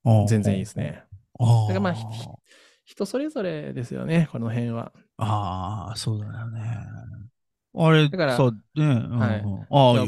[0.05, 0.77] うん全然いいです。
[0.77, 1.03] ね。
[1.38, 2.05] だからまあひ
[2.85, 4.93] 人それぞれですよね、この辺は。
[5.16, 6.61] あー、そうだよね。
[7.76, 8.59] あれ、だからそうね。
[8.74, 10.06] うんはいうんああ、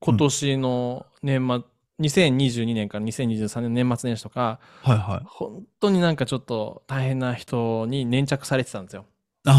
[0.00, 5.22] 今年の年末、2022年から2023年年末年始とか、うんはいはい。
[5.24, 9.06] 本当になんかちょっと大変な人に粘着されてたんですよ。
[9.46, 9.52] あ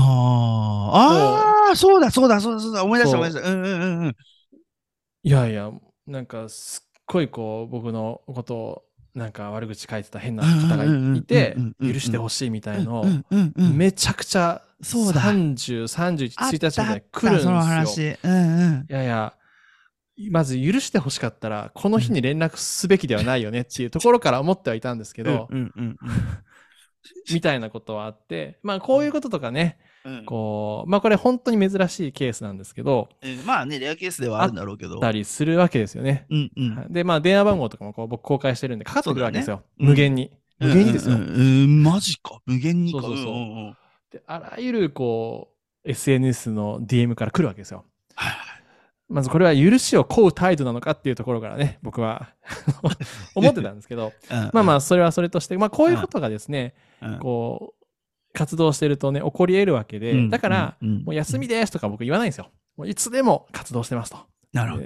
[0.93, 3.49] あ、ああ、そうだそうだそうだそうだ、思い出した思い出した。
[3.49, 4.15] うんうんうんうん。
[5.23, 5.71] いやいや、
[6.05, 8.86] なんかすっごいこう僕のことを
[9.17, 13.05] なんか悪口書いてた変な方がいて許してほしいみたいのを。
[13.57, 17.51] めちゃくちゃ30、31、1日みたいたあっに来るんですよ。
[17.51, 18.17] 話。
[18.23, 18.85] うんうん。
[18.87, 19.33] いやいや、
[20.29, 25.49] まず許してほしかったら、この日に連絡すべきではないよねっていうところから思ってはいたんですけど、
[27.31, 30.25] みたいなことはあって、まあこういうこととかね、うんうん。
[30.25, 34.99] こう、まあこれ本当に珍しいケースなんですけど、うんまあね、レアケースではあるんだろうけど。
[34.99, 36.25] たりするわけですよね。
[36.29, 36.85] うんうん。
[36.89, 39.63] で、まあ電話番号とかもこう僕公開してるんでかかってくるわけですよ。
[39.77, 40.31] 無限に。
[40.59, 41.15] 無限にですよ。
[41.15, 42.39] うんうんうんうんマジか。
[42.45, 43.01] 無限にか。
[43.01, 43.77] そうそうそうんんん
[44.11, 45.49] であらゆるこ
[45.85, 47.85] う、SNS の DM から来るわけですよ。
[48.15, 48.33] はい
[49.09, 52.33] まずこれは許しを請う態度なのかっていうところからね、僕は
[53.35, 57.76] 思ってたんですけど、はいまあまあ、それはそれとして、まあこういうことがですね、うんこう、
[58.37, 62.51] 活動してるとね、起こり得るわけで、うんだから、もう休みですとか僕言わないんですよ。
[62.75, 64.17] もういつでも活動してますと。
[64.53, 64.83] なるほど。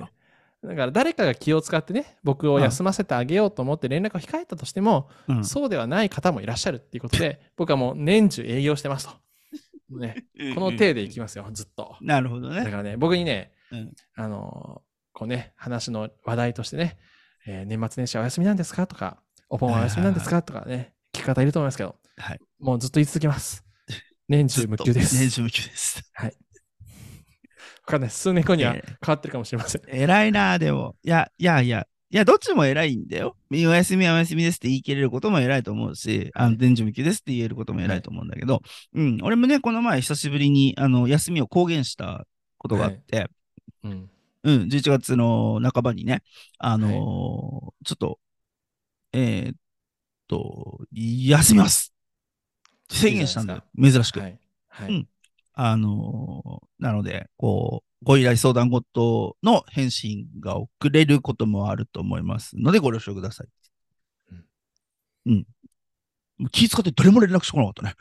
[0.63, 9.13] だから誰かが気を使ってね、僕を休ませてあげようと思って連絡を控えたとしても、うんそうではない方もいらっしゃるっていうことで、僕はもう年中営業してますと。
[9.99, 11.97] ね、 この体でいきますよ、ずっと。
[11.99, 12.63] なるほどね。
[12.63, 16.97] だからね、僕にね、うんあのーこうね、話の話題としてね、
[17.45, 19.17] えー年末年始はお休みなんですかとか、
[19.49, 23.63] お盆はお休みなんですかとかね、聞き方いると思いますけど、はいもうずっと言い続けます。
[24.29, 25.19] 年中無休です。
[25.19, 26.01] 年中無休です。
[27.91, 28.09] かんない。
[28.09, 29.81] 数年後にはえ変わってるかもしれません。
[29.87, 30.95] 偉いな、でも。
[31.03, 33.35] いや、いやいや、いや、どっちも偉いんだよ。
[33.51, 38.61] お休みはお休みですって言い切れることも偉いと思うし、あの、電池向きですって言えることも偉いと思うんだけど、
[38.93, 42.25] うん、俺もね、この前久しぶりに、あの、休みを公言した
[42.57, 43.27] ことがあって、
[43.83, 44.09] うん。
[44.43, 46.23] うん、11月の半ばにね、
[46.57, 46.91] あのー
[47.85, 48.19] ちょっと、
[49.13, 49.55] えーっ
[50.27, 51.93] と、休みます
[52.91, 53.63] 宣言したんだよ。
[53.81, 54.19] 珍しく。
[54.19, 54.39] はい。
[54.67, 54.89] はい。
[54.89, 55.07] うん
[55.53, 63.47] あのーなので、こう、ご依頼相談事の返信が遅れることもあると思いますので、ご了承ください。
[64.31, 65.45] うん。
[66.39, 66.49] うん。
[66.49, 67.93] 気遣って誰も連絡してこなかったね。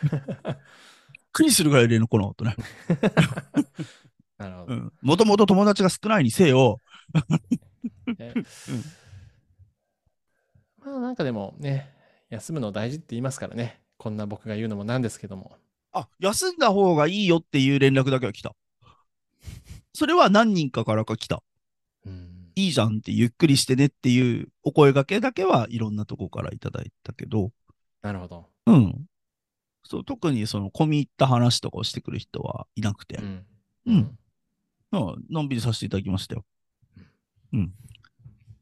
[1.12, 2.56] びっくりするぐらい連絡来なかったね。
[4.38, 4.74] なるほど。
[4.74, 4.92] うん。
[5.02, 6.80] もともと友達が少ないにせよ、
[8.18, 8.32] ね
[10.78, 11.92] まあなんかでもね、
[12.30, 13.82] 休むの大事って言いますからね。
[13.98, 15.56] こんな僕が言うのもなんですけども。
[15.92, 18.54] あ、休んだ方がいいよっていう連絡だけは来た。
[19.92, 21.42] それは何人かからか来た。
[22.06, 22.52] うん。
[22.54, 27.50] いいじゃんってゆっくりしてねっていうお声掛けだけはいろんなとこからいただいたけど、
[28.02, 28.46] なるほど。
[28.66, 29.06] うん。
[29.82, 33.46] そう、特にその込み入った話とかをしてくる人はいなくて、うん。
[33.86, 34.18] うん
[34.90, 36.44] うんのんびりさせていただきましたよ。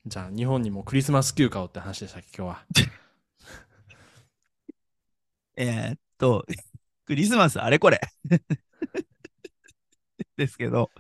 [0.07, 2.65] じゃあ日本にもクリスマス休暇をって話でしたっけ、今日は。
[5.57, 6.45] えーっと、
[7.07, 8.01] クリスマスあれこれ。
[10.37, 10.91] ですけど、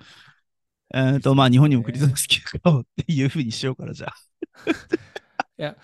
[0.94, 4.14] えーっと、まあ日本にもクリスマス休暇をっていうふうにしようから、じゃあ。
[5.58, 5.76] いや、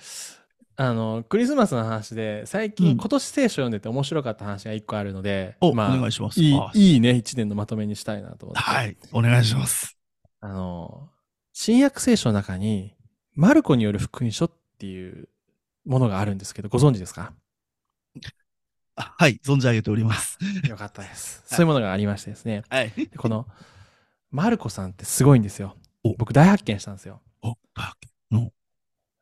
[0.76, 6.40] あの、クリスマスの話で、最近、うん今年聖書読んでて面白かった話が一個あるので、お、まあお願いします。
[6.40, 8.60] いいあいいね、一年のまとめにしたいなと思って。
[8.60, 9.98] はい、お願いします。
[10.40, 11.10] あの、
[11.52, 12.94] 新約聖書の中に、
[13.34, 15.28] マルコによる福音書っていう
[15.84, 17.32] ものがあるんですけど、ご存知ですか？
[17.32, 18.41] あ
[18.96, 20.38] はい、存じ上げております。
[20.68, 21.42] よかったです。
[21.46, 22.62] そういうものがありましてですね。
[22.68, 22.90] はい。
[22.90, 23.46] でこの、
[24.30, 26.14] マルコさんってすごいんですよお。
[26.14, 27.22] 僕大発見したんですよ。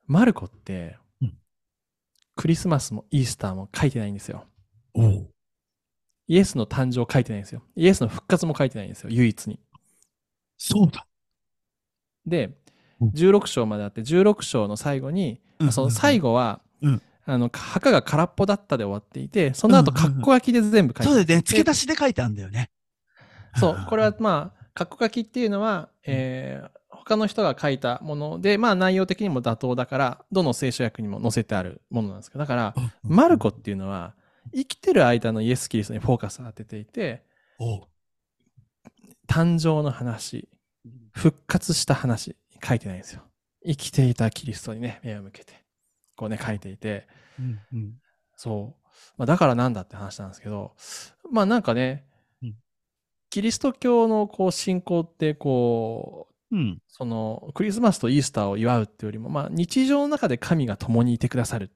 [0.07, 1.39] マルコってうん、
[2.35, 4.45] クリスマスもイースターも書いてないんですよ。
[4.93, 5.25] お
[6.27, 7.63] イエスの誕生書いてないんですよ。
[7.77, 9.11] イエスの復活も書いてないんですよ。
[9.11, 9.61] 唯一に。
[10.59, 11.07] そうだ。
[12.27, 12.51] で
[13.01, 17.03] うん、16章まであって、16章の最後に、うんその最後は、うん
[17.33, 20.23] あの、墓が空っぽだったで終わっていて、その後、うんうんうん。
[20.23, 21.43] 括弧書きで全部書いてそうだよね。
[21.45, 22.71] 付け足しで書いてあるんだよね。
[23.57, 34.15] そう、これはまあ、括弧書きっていうのは、えー他の人が書いたもので、まあ内容的にも妥当だから、どの聖書訳にも載せてあるものなんですけど、だから、うんマルコっていうのは、
[34.55, 37.25] 生きてる間のイエス・キリストにフォーカスを当てていて、
[37.59, 37.89] お
[39.27, 40.49] 誕生の話、
[41.13, 43.23] 復活した話、書いてないんですよ。
[43.67, 45.60] 生きていたキリストにね、目を向けて、
[46.21, 47.95] こうね、書いていて、うんうん。
[48.37, 48.91] そう。
[49.17, 50.77] まあ、だからなんだって話なんですけど、
[51.33, 52.05] まあなんかね、
[52.43, 52.55] うん。
[53.31, 56.83] キリスト教のこう信仰ってこう、うん。
[56.89, 61.69] そのクリスマスとイースターを祝うっていうよりも、まあ日常の中で神が共にいてくださるっ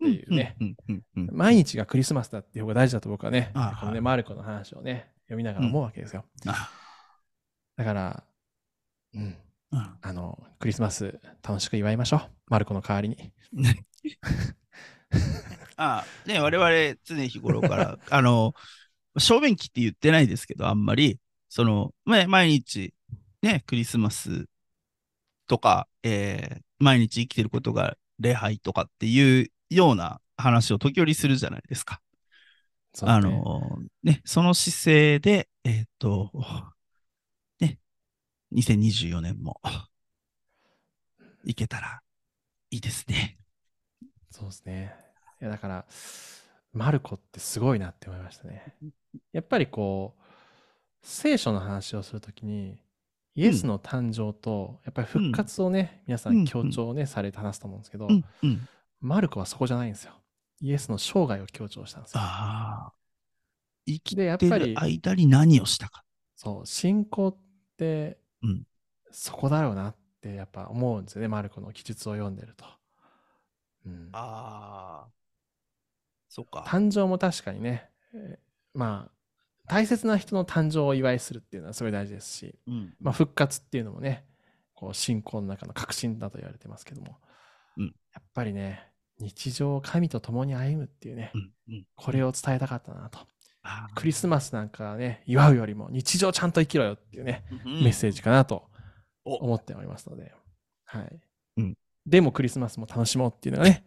[0.00, 6.24] ていうね、うんうんうんうん毎日がクリスマスだっていう方が大事だと僕はね、あこのね、はいマルコの話をね、読みながら思うわけですよ。
[6.46, 6.68] あ。
[7.76, 8.24] だから、
[9.14, 9.36] うん、
[9.74, 12.30] うんあの、クリスマス楽しく祝いましょう。
[12.46, 13.32] マルコの代わりに。
[15.76, 18.54] あ あ、ね、我々常日頃から、 あの、
[19.18, 22.94] 正面切って言ってないですけど、あんまり、その、ま毎日、
[23.42, 24.46] ね、クリスマス
[25.46, 32.02] とか、えー毎日生きてることが礼拝とかっていうような話を時折するじゃないですか。
[33.20, 36.73] ねの、ね、その姿勢で、えーっと、ね、
[38.54, 39.60] 2024年も、
[41.44, 42.00] いけたら
[42.70, 43.38] いいですね。
[44.30, 44.94] そうですね。
[45.40, 45.86] いや、だから、
[46.72, 48.74] マルコってすごいなって思いましたね。
[49.32, 50.22] やっぱりこう、
[51.02, 52.78] 聖書の話をするときに、
[53.36, 58.68] イエスの誕生と、やっぱり復活をね、皆さうんん強調ね、されて話すと思うんですけど、うん、うん。
[59.00, 60.12] マルコはそこじゃないんですよ。
[60.60, 62.20] イエスの生涯を強調したんですよ。
[62.22, 62.92] ああ。
[63.86, 66.04] 生きてる間に何をしたか。
[66.36, 67.36] そう、信仰っ
[67.76, 68.66] てうん、
[69.10, 72.64] そこだろうなってやっぱ思うんですよね、マルコの記述を読んでると。
[73.86, 75.08] うん、ああ。
[76.28, 76.64] そっか。
[76.66, 79.12] 誕生も確かにね、えーまあ、
[79.66, 82.94] 大切な人の誕生をお祝いするっていうのはすごい大事ですし、うん。
[83.00, 84.24] まあ、復活っていうのもね、
[84.74, 87.18] こう信仰の中の核心だと言われてますけども、
[87.76, 91.52] うんやっぱりね、日常を神と共に歩むっていうね、うん。
[91.68, 91.86] うん。
[91.96, 93.20] これを伝えたかったなと。
[93.94, 98.68] クリスマスなんかね、祝うよりも日常ちゃんと生きろよっていうね、うんメッセージかなと
[99.24, 100.32] お思っておりますので、
[100.84, 101.20] はい。
[101.58, 101.74] うん
[102.06, 103.82] でもクリスマスも楽しもうっていうのがね、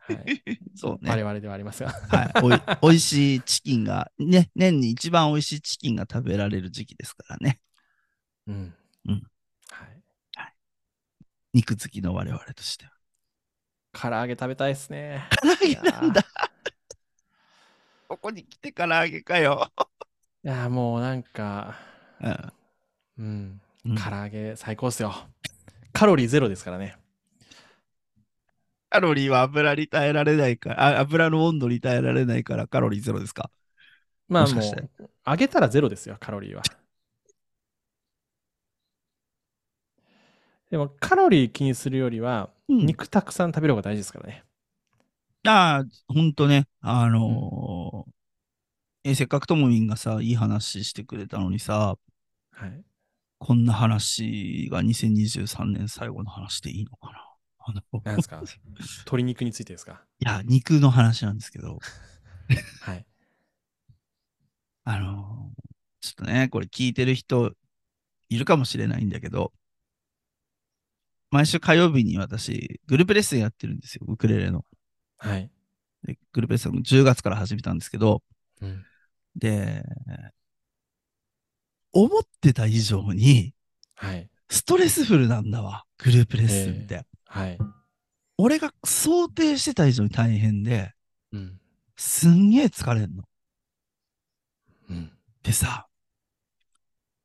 [0.00, 0.42] はい、
[0.74, 1.22] そう我ね。
[1.22, 1.90] 々ではありますが。
[1.90, 2.32] はい。
[2.42, 7.60] おい、美味しいチキンが、ね、年に一番美味しいチキンが食べられる時期ですからね。
[8.48, 8.74] うん。
[9.06, 9.22] うん
[9.70, 10.02] はい。
[11.52, 12.90] 肉好きの我々としては。
[13.92, 15.28] 唐揚げ食べたいですね。
[15.40, 16.24] 唐揚げなんだい。
[18.08, 19.70] ここに来て唐揚げかよ。
[20.44, 21.76] いやー、もうなんか、
[22.20, 22.52] うん。
[23.18, 23.60] うん。
[23.86, 25.14] うん唐揚げ最高っすよ。
[25.92, 26.96] カロリーゼロですからね。
[28.90, 33.50] カロリーは油に耐えられないから、あ油の温度に耐えられないからカロリーゼロですか？
[34.28, 36.62] まあももしかしてう、揚げたらゼロですよ、カロリーは。
[40.70, 44.44] でも、カロリー気にするよりは、うん肉たくさん食べる方が大事ですからね。
[45.46, 48.14] ああ、ほんとね、あのー
[49.06, 51.98] えせっかくともみんがさ、いい話してくれたのにさ、
[52.52, 52.82] はい。
[53.38, 58.42] こんな話が2023年最後の話でいいのかなあのなんですか？
[59.04, 60.02] 鶏肉についてですか？
[60.20, 61.78] いや、肉の話なんですけど、
[62.80, 63.04] はい。
[64.84, 65.64] あのー
[66.00, 67.54] ちょっとね、これ聞いてる人
[68.30, 69.52] いるかもしれないんだけど、
[71.30, 74.64] 毎週火曜日に私、グループレッスンやってるんですよ、ウクレレの。
[75.24, 75.50] はい。
[76.04, 78.22] でグループレッスン10月から始めたんですけど、
[78.60, 78.84] うん。
[79.36, 79.82] で、
[81.92, 83.54] 思ってた以上に
[83.96, 84.28] はい。
[84.50, 87.06] ストレスフルなんだわ、グループレッスンって。
[87.26, 87.58] はい。
[88.36, 90.92] 俺が想定してた以上に大変で、
[91.32, 91.60] うん。
[91.96, 93.24] すんげえ疲れんの。
[94.90, 95.10] うん。
[95.42, 95.86] でさ、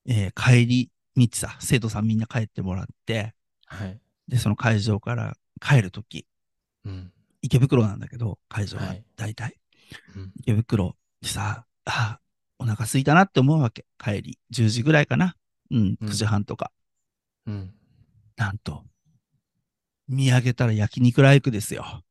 [0.06, 3.34] えー帰り道さ、生徒さんみんな帰ってもらって、
[3.66, 4.00] はい。
[4.28, 6.26] で、その会場から帰るとき、
[6.86, 7.12] うん。
[7.42, 9.56] 池袋なんだけど、会場がはい大体。
[10.16, 12.20] うん池袋でさ、あ
[12.60, 13.86] お腹空いたなって思うわけ。
[13.98, 14.40] 帰り。
[14.52, 15.36] 10時ぐらいかな。
[15.72, 16.72] うん、うん9時半とか。
[17.48, 17.74] うん。
[18.36, 18.84] なんと、
[20.08, 22.04] 見上げたら焼肉ライクですよ。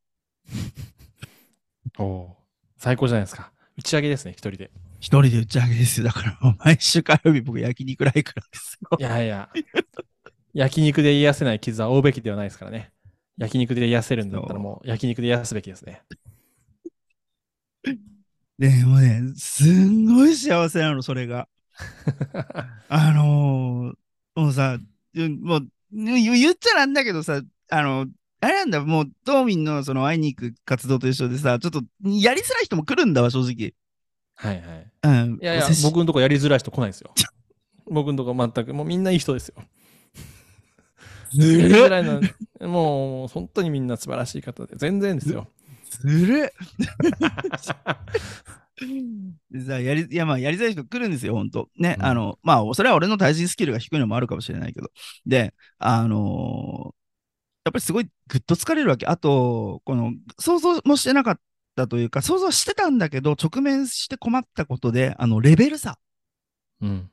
[1.97, 2.33] お おー
[2.77, 3.51] 最高じゃないですか。
[3.77, 4.71] 打ち上げですね、一人で。
[4.99, 6.07] 一人で打ち上げですよ。
[6.07, 8.97] だから毎週火曜日僕焼肉ライクなんですよ。
[8.99, 9.49] いやいや、
[10.53, 12.91] 焼肉で癒せない傷は負うべきではないですからね。
[13.39, 16.03] 焼肉で癒せるんだったらもう焼肉で癒すべきですね。
[18.59, 21.47] でもね、すんごい幸せなの、それが。
[22.89, 23.95] あのー
[24.35, 24.77] もうさ、
[25.15, 28.05] うんもう、言言っちゃなんだけどさ、あの、
[28.41, 33.73] あれなんだ、もう、道民のその会いに行く活動と一緒でさ、ちょっとやりづらい人も来るんだわ、正直。
[34.35, 34.91] はいはい。
[35.03, 35.39] うん。
[35.41, 37.13] いやいや僕のとこやりづらい人来ないですよ。
[37.85, 39.55] 僕のとこ全く、もうみんないい人ですよ。
[41.31, 45.47] ずるっづらいのは、もう本当にみんな素晴らしい方で、全然ですよ。
[45.89, 46.53] ずる
[49.65, 51.69] さ、 やり、いや、まあ、やりづらい人来るんですよ、ほんと。
[51.77, 54.89] ね、うんあの、まあ、それは俺の対人スキルが低いのもあるかもしれないけど。
[55.25, 56.99] で、あのー
[57.65, 59.05] やっぱりすごいぐっと疲れるわけ。
[59.05, 61.39] あと、この、想像もしてなかっ
[61.75, 65.99] たというか、想像してたんだけど、直面して困ったことで、あの、レベル差。
[66.81, 67.11] うん。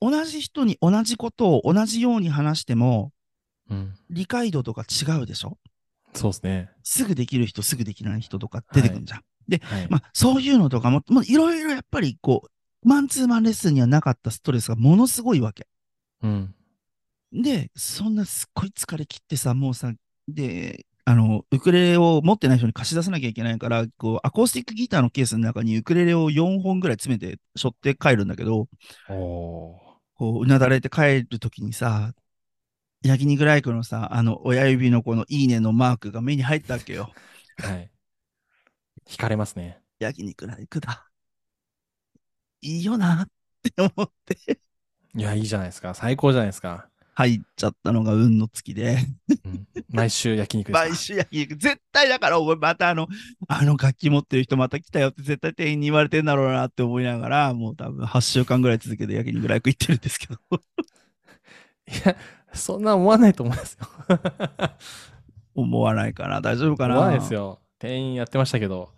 [0.00, 3.12] 同じ人に同じことを同じように話しても、
[3.70, 3.94] うん。
[4.10, 5.58] 理解度とか違うでしょ？
[6.14, 6.70] そうですね。
[6.82, 9.20] すぐできる人、すぐできない人とか出てくるじゃん。
[9.62, 9.86] はい。
[9.88, 15.66] まあ、そういうのとかも、もういろいろやっぱりこう、マンツーマンレッスンにはなかったストレスがものすごいわけ。
[16.22, 16.54] うん。
[17.32, 19.92] で、そんなすっごい疲れ切ってさ、もうさ、
[20.26, 28.68] で、あの、ウクレレを持ってない人に貸し出さなきゃいけないから、こう、アコースティックギターのケースの中にウクレレを4本ぐらい詰めて、背負って帰るんだけど、
[29.08, 29.80] おお
[30.14, 32.12] こう、うなだれて帰るときにさ、
[33.02, 37.10] 焼肉ライクのさ、あの、親指のこのいいねのマークが目に入ったわけよ。
[37.58, 37.66] ー。
[37.68, 37.90] はい。
[39.08, 39.80] 惹かれますね。
[39.98, 41.06] 焼肉ライクだ。
[42.62, 43.26] いいよなっ
[43.62, 44.60] て思って。
[45.14, 45.94] いや、いいじゃないですか。
[45.94, 46.88] 最高じゃないですか。
[47.14, 48.98] 入っちゃったのが運の尽きで、
[49.44, 53.08] うん、毎週焼肉毎週焼肉、絶対だから、お前またあの、
[53.48, 60.34] あの楽器持ってる人また来たよって絶対店員に言われてんだろうなって思いながら、もう多分8週間ぐらい続けて焼肉ライク行ってるんですけど、
[61.88, 62.16] いや、
[62.52, 63.88] そんな思わないと思いますよ。
[65.54, 66.94] 思わないかな、大丈夫かな。
[66.94, 67.60] 思わないですよ。
[67.78, 68.90] 店員やってましたけど。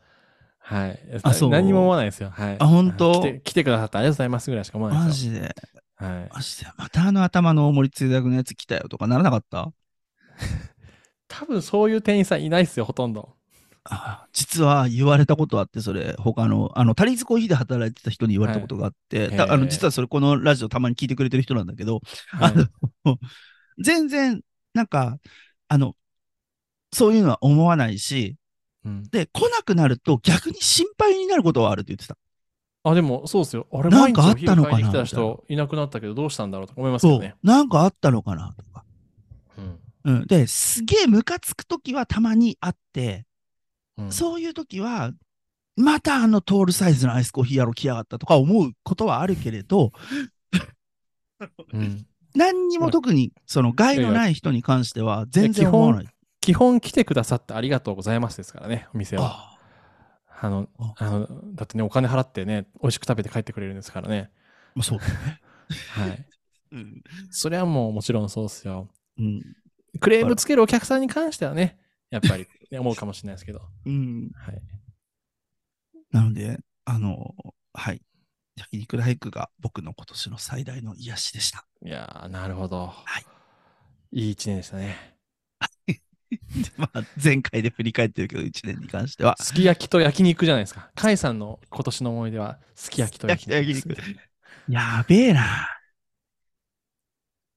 [0.58, 1.00] はい。
[1.22, 2.30] あそう何にも思わないですよ。
[2.30, 2.56] はい。
[2.58, 3.20] あ本当？
[3.20, 5.32] 来て来てくださってありがとうございますぐらいしか思わないですよ。
[5.32, 5.54] マジで、
[5.96, 6.30] はい。
[6.32, 9.72] マジで、またあの頭の大森つゆだくのやつ来たよとかならなかった
[11.28, 13.34] 多分そういう店員さんいないですよ、ほとんど。
[13.84, 22.54] あ実は言われたことあって、それ、他の、あの、タリーズコーヒーで働いてた人に言われたことがあって、はいたあの、実はそれ、このラジオたまに聞いてくれてる人なんだけど、はいあ
[23.04, 23.18] の、
[23.82, 25.18] 全然、なんか、
[25.68, 25.96] あの、
[26.92, 28.36] そういうのは思わないし、
[28.84, 32.16] うん、で、来なくなると逆に心配になることはあるって言ってた。
[32.84, 33.66] あ、でもそうですよ。
[33.72, 37.34] あれ、なんかあったのかな来た人いなくなったけどどうしたんだろうとか思いますそうよね。。
[37.42, 38.84] なんかあったのかなとか。
[39.56, 39.80] うん。
[40.04, 40.26] うん。
[40.26, 43.24] で、すげえムカつくときはたまにあって、
[44.04, 45.12] うんそういう時は、
[45.76, 49.92] またあのトールサイズのアイスコーヒーやろ来やがったとか思うことはあるけれど、
[51.72, 56.08] うん 何にも特にその害のない人に関しては全然思わない。
[56.40, 59.24] 基本来てくださってありがとうございますですからね、お店は。
[59.24, 59.58] あ
[60.40, 64.30] あのあ、あの、だってね、お金払ってね、美味しく食べて帰ってくれるんですからね。
[64.74, 65.40] まあそうだよね。
[65.92, 66.26] はい。
[66.72, 67.02] うん。
[67.30, 68.88] それはもうもちろんそうですよ。
[69.18, 69.42] うん。
[70.00, 71.78] クレームつけるお客さんに関してはね、
[72.12, 73.62] やっぱり、ね、 思うかもしれないですけど。
[73.86, 74.30] うん。
[74.34, 74.62] はい。
[76.10, 77.34] なので、あの、
[77.72, 78.02] はい。
[78.54, 81.66] 焼肉ライクが僕の今年の最大の癒しでした。
[81.82, 82.88] いやー、なるほど。
[82.88, 83.24] はい。
[84.12, 85.16] いい一年でしたね。
[86.76, 89.36] まあ、前回で振り返ってるけど、1年に関しては。
[89.38, 90.90] すき焼きと焼肉じゃないですか。
[90.94, 93.26] カイさんの今年の思い出は、すき焼きと。
[93.26, 93.96] 焼肉
[94.68, 95.81] やべえな。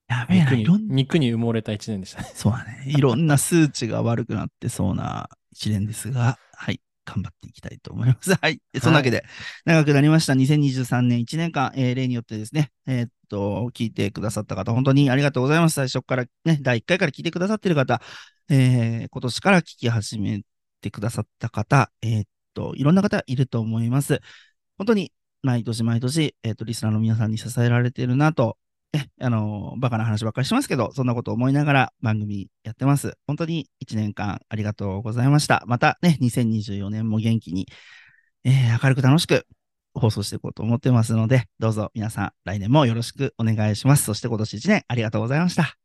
[0.08, 0.52] やべえな。
[0.52, 2.32] 肉にいろんな、肉に埋もれた一年でしたね。
[2.34, 2.84] そうだね。
[2.88, 6.82] いろんな数値が悪くなってそうな一年ですが、はい。
[7.06, 8.34] 頑張っていきたいと思います。
[8.42, 8.60] はい。
[8.82, 9.24] そんなわけで、
[9.64, 10.34] 長くなりました。
[10.34, 15.76] 2023年1年間、えー例によってですね、えーっと、聞いてくださった方、本当にありがとうございます。
[15.76, 18.02] 最初からね、第1回から聞いてくださっている方、
[18.50, 20.42] えー今年から聞き始め
[20.82, 24.20] てくださった方、えーっと、いろんな方いると思います。
[24.78, 25.12] 本当に、
[25.44, 28.58] 毎年毎年、えーっと、リスナーの皆さんに支えられているなと、
[28.96, 33.18] え、あのーバカな話ばっかりしますけど、そんなことを思いながら番組やってます。
[33.28, 35.64] 本当に1年間ありがとうございました。
[35.68, 37.68] またね、2024年も元気に、
[38.44, 39.46] えー明るく楽しく
[39.94, 44.04] 放送していこうと思ってますので、どうぞ皆さん来年もよろしくお願いします。
[44.04, 45.78] そして今年1年ありがとうございました。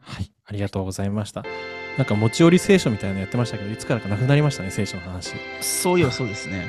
[0.00, 0.32] はい。
[0.44, 1.44] ありがとうございました。
[1.98, 5.34] なんか持ち寄り聖書みたいなのやってましたけど、いつからかなくなりましたね、聖書の話。
[5.60, 6.66] そういえばそうですね。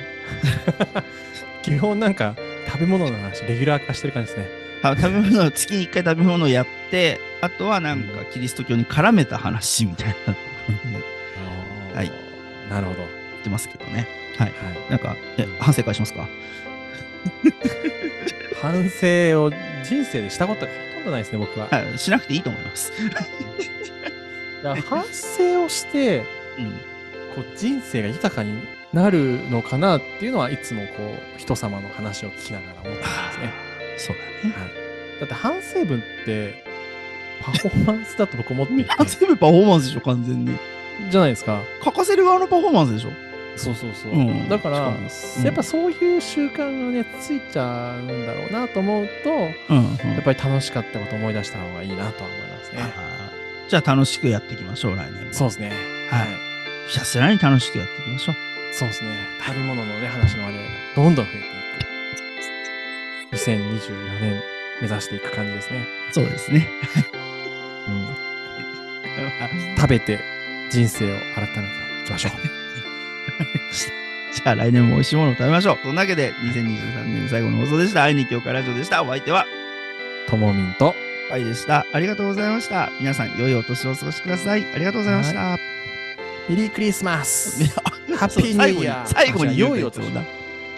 [1.63, 2.35] 基本なんか
[2.67, 4.62] 食べ物の話、レギュラー化してる感じですね。
[4.83, 10.35] あ食べ物、月に1回食べ物をやって、あとはなんかキリスト教に絡めた話みたいな
[11.95, 12.11] はい。
[12.69, 13.03] なるほど。
[13.03, 13.07] っ
[13.43, 14.07] てますけどね。
[14.37, 14.47] はい。
[14.47, 14.53] は
[14.87, 14.89] い。
[14.89, 16.27] なんか、え、反省会しますか？
[18.61, 19.51] 反省を
[19.83, 21.67] 人生でしたことがほとんどないですね、僕は。
[21.69, 21.97] はい。
[21.97, 22.91] しなくていいと思います。
[24.63, 26.23] だから反省をして、
[26.57, 26.71] うん。
[27.35, 28.61] こう人生が豊かに
[28.93, 33.72] なるのかなっていうのはいつもこう人様の話を聞きながら思ってるんですね。
[33.97, 34.55] そうだね。
[34.55, 36.63] はい、だって反省文って
[37.41, 40.57] パフォーマンスだと僕思っていてあ全部パフォーマンスでしょ、完全に。
[41.09, 41.61] じゃないですか。
[41.83, 43.09] 書かせる側のパフォーマンスでしょ。
[43.55, 44.11] そうそうそう。
[44.13, 50.17] うんだから、うんやっぱそういう習慣がねついちゃうんだろうなと思うとやうん、うん。
[50.19, 52.93] っぱり楽しかったことを思い出した方がいいなとは思いますね。
[53.69, 55.33] じゃあ楽しくやっていきましょう、来年も。
[55.33, 55.71] そうですね。
[56.09, 56.27] はい
[56.87, 58.35] ひたすらに楽しくやっていきましょう。
[58.73, 59.11] そうですね。
[59.45, 61.62] 食べ物のね、話の割合がどんどん増えていく。
[63.33, 64.41] 2024年
[64.81, 65.85] 目指していく感じですね。
[66.11, 66.67] そうですね。
[67.87, 70.19] うん、食べて
[70.71, 71.61] 人生を改めて
[72.03, 72.31] いきましょう。
[74.33, 75.77] じゃあ来年も美味しいものを食べましょう。
[75.83, 78.03] そんなわけで、2023年最後の放送でした。
[78.03, 79.03] 愛に教会ラジオでした。
[79.03, 79.45] お相手は、
[80.27, 80.95] ともみんと、
[81.29, 81.85] パイでした。
[81.93, 82.91] ありがとうございました。
[82.99, 84.65] 皆さん、良いお年をお過ごしください。
[84.73, 85.57] ありがとうございました。
[86.49, 87.63] メリークリスマス
[88.17, 90.21] ハッピーニューイヤー最後に、良いお年だ。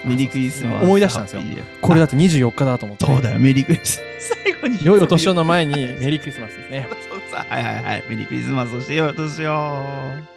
[0.06, 0.84] メリークリスマス。
[0.84, 1.42] 思い出したんですよ
[1.82, 3.06] これだって24日だと思って。
[3.06, 4.36] そうだよ、メリークリスマス。
[4.44, 4.86] 最後に。
[4.86, 6.88] 良いお年をの前にメリークリスマスですね。
[7.10, 8.04] そうさ、はいはいはい。
[8.10, 10.35] メリークリスマスをして良いお年を。